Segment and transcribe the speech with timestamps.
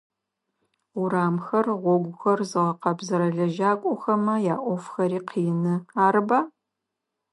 [1.01, 6.39] Урамхэр, гъогухэр зыгъэкъэбзэрэ лэжьакӏохэмэ яӏофхэри къины, арыба?